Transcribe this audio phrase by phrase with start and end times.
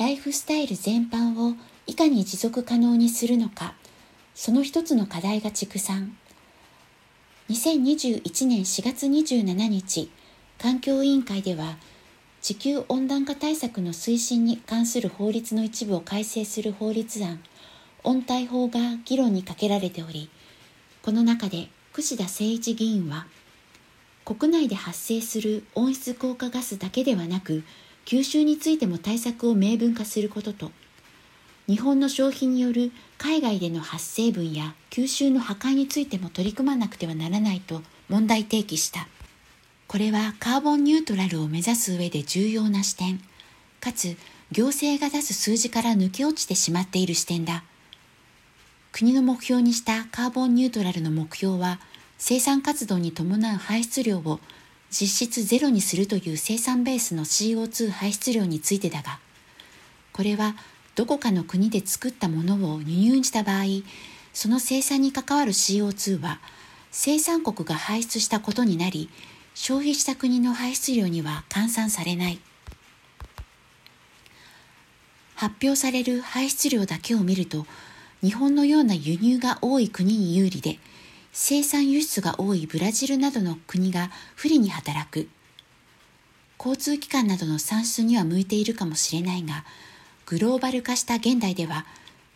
[0.00, 1.56] ライフスタイル全般を
[1.86, 3.74] いかに持続可能にするのか
[4.34, 6.16] その一つの課題が畜産。
[7.50, 10.10] 2021年4月27日
[10.58, 11.76] 環境委員会では
[12.40, 17.38] 地球温暖化対策の推進に関する法律の一部を改正する法律案
[18.02, 20.30] 温帯法が議論にかけられており
[21.02, 23.26] この中で櫛田誠一議員は
[24.24, 27.64] 国内で発生する温室効果ガスだけではなく
[28.04, 30.70] 吸収についても対策を明文化することと
[31.70, 39.06] 日本の消費による海外での発生分や吸収の破壊についても取り組まなくてはならないと問題提起した。
[39.86, 43.20] これはカーボンニュートラルを目指す上で重要な視点。
[43.80, 44.16] かつ
[44.50, 47.62] 行政が出す数字から抜け落ちてしまっている視点だ。
[48.90, 51.78] 国の目標にしたカーボンニュートラルの目標は
[52.18, 54.40] 生産活動に伴う排出量を
[54.90, 59.20] 実質ゼロにするという生産ベースの CO2 排出量についてだが
[60.12, 60.54] これは
[60.96, 63.64] どこかの国で作ったものを輸入した場合
[64.32, 66.40] その生産に関わる CO2 は
[66.90, 69.08] 生産国が排出したことになり
[69.54, 72.40] 消費した国の排出量には換算されない。
[75.40, 77.64] 発表される排出量だけを見ると
[78.22, 80.78] 日本のような輸入が多い国に有利で
[81.32, 85.28] 生産輸出が多いブラジルなどの国が不利に働く。
[86.58, 89.64] 交通機関などの産出には向いているかもしれないが
[90.26, 91.86] グローバル化した現代では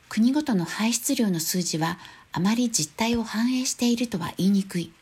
[0.08, 1.98] 国ごとの排出量の数字は
[2.32, 4.92] あまり実態を反映しているとは言いにくい。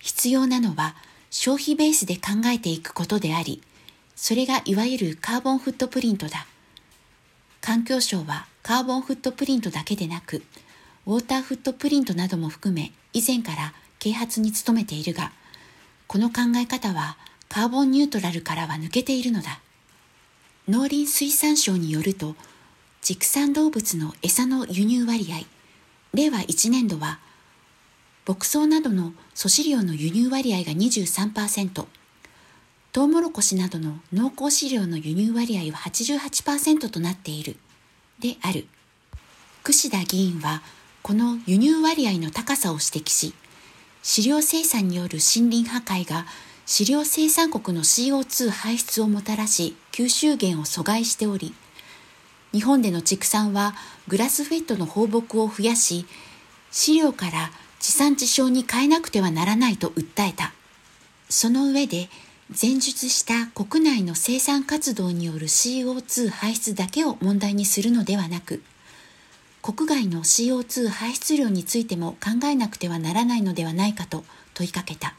[0.00, 0.96] 必要なのは
[1.30, 3.62] 消費ベースで考えていくことであり
[4.16, 6.46] それがいわゆるカーボンフットプリントだ。
[7.60, 10.42] 環境省はカーボンフットプリントだけでなく、
[11.06, 15.32] ウォーターフットプリントなども含め以前から啓発に努めているが、
[16.06, 17.16] この考え方は
[17.48, 19.60] カーボンニュートラルからは抜けているのだ。
[20.68, 22.36] 農林水産省によると、
[23.00, 25.44] 畜産動物の餌の輸入割合、
[26.14, 27.18] 令和1年度は、
[28.26, 31.86] 牧草などの粗飼料の輸入割合が23%、
[32.92, 37.56] トウモロコシなどの濃厚飼料の輸入割合は88%となっている
[38.18, 38.66] である
[39.62, 40.60] 櫛田議員は
[41.02, 43.34] この輸入割合の高さを指摘し
[44.02, 46.26] 飼料生産による森林破壊が
[46.66, 51.54] 飼料生産国の CO2 排出をもたらし吸収源を阻害しており
[52.52, 53.74] 日本での畜産は
[54.08, 56.06] グラスフェットの放牧を増やし
[56.70, 60.54] 飼料から地産地消に変えなくてはならないと訴えた。
[61.28, 62.08] その上で
[62.50, 68.62] 前述した国内の生産活動による CO2 排出だけを問題にするのではなく
[69.62, 74.24] 国外の CO2 排出量についても考えなくてはならないのではないかと
[74.54, 75.14] 問いかけた。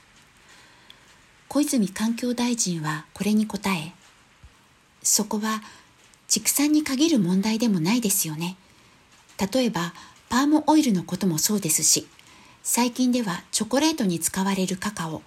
[1.47, 3.93] 小泉環境大臣はこれに答え
[5.01, 5.61] そこは
[6.27, 8.57] 畜産に限る問題でもないですよね。
[9.53, 9.93] 例えば
[10.29, 12.07] パームオイルのこともそうですし
[12.63, 15.21] 最近ではチョコレートに使われるカカオ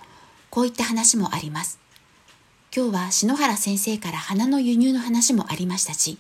[0.51, 1.79] こういった話もあります。
[2.75, 6.19] 今日は篠原先生から花の輸入の話もありましたし、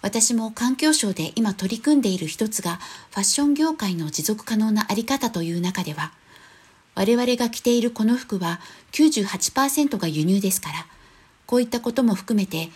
[0.00, 2.78] 私も環境省で今取り組んでいる一つが
[3.10, 6.12] ファッション業界の持続可能なあり方という中では、
[6.94, 8.60] 我々が着ているこの服は
[8.92, 10.86] 98%が輸入ですから、
[11.46, 12.70] こういったことも含めて、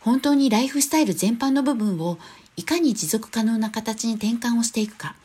[0.00, 2.18] 本当にライフスタイル全般の部分を
[2.56, 5.16] いかに持続可能な形に転換をしていくか。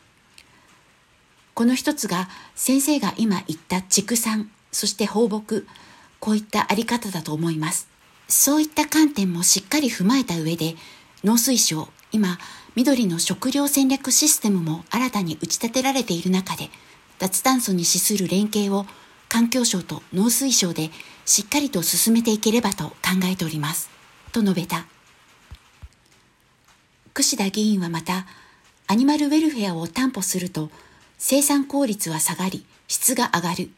[1.54, 5.66] この一つが先生が今言った畜産、そして放牧、
[6.18, 7.88] こういったあり方だと思います。
[8.28, 10.74] そういった観点もしっかり踏まえた上で、
[11.24, 12.38] 農水省、今、
[12.74, 16.68] 緑の食料戦略システムも新たに打ち立てられている中で、
[17.18, 18.84] 脱炭素に資する連携を
[19.30, 20.90] 環境省と農水省で
[21.24, 23.88] しっかりと進めていければと考えております。
[24.32, 24.84] と述べた。
[27.14, 28.26] 櫛田議員はまた、
[28.86, 30.68] アニマルウェルフェアを担保すると
[31.16, 33.70] 生産効率は下がり質が上がる。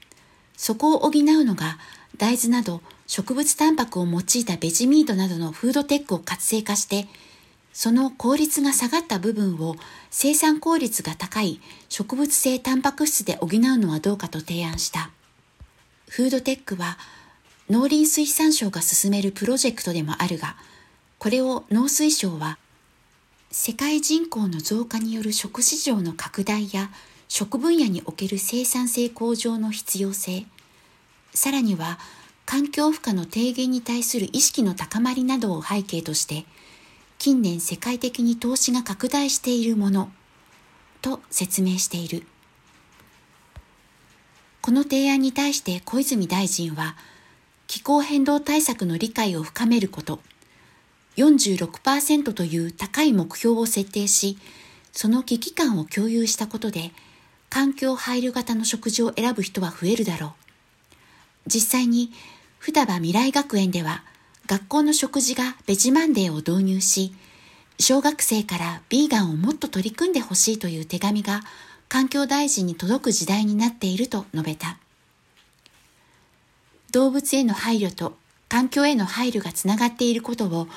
[0.56, 1.12] そこを補う
[1.45, 1.79] のが
[2.17, 7.06] 大豆など植物タンパクを用いたベジミートなどのフードテックを活性化して、
[7.76, 9.76] その効率が下がった部分を
[10.08, 15.11] 生産効率が高い植物性タンパク質で補うのはどうかと提案した。
[16.08, 16.96] フードテックは
[17.69, 20.56] 農林水産省が進めるプロジェクトでもあるが、
[21.19, 22.56] これを農水省は
[23.50, 26.90] 世界人口の増加による食市場の拡大や
[27.29, 30.46] 食分野における生産性向上の必要性、
[31.34, 31.99] さらには
[32.46, 36.46] 環境負荷の低減に対する意識の高まりなどを背景として
[37.19, 40.11] 近年世界的に投資が拡大しているもの
[41.03, 42.25] と説明している
[44.61, 46.97] この提案に対して小泉大臣は
[47.67, 50.21] 気候変動対策の理解を深めること
[51.17, 54.39] 46%という高い目標を設定し、
[54.93, 56.93] その危機感を共有したことで、
[57.49, 60.31] 環境配慮型の食事を選ぶ人は増えるだろう。
[61.47, 62.13] 実際に、
[62.59, 64.05] 双葉未来学園では、
[64.46, 67.12] 学校の食事がベジマンデーを導入し、
[67.81, 71.43] 小学生からビーガンをもっと取り組んでほしいという手紙が
[71.88, 74.78] 環境大臣に届く時代になっていると述べた。
[76.93, 78.16] 動物への配慮と
[78.48, 80.69] 環境への配慮がつながっていることを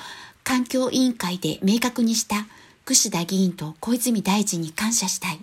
[0.42, 2.46] 環境委員会で明確にした
[2.84, 5.40] 串田議員と小泉大臣に感謝したい。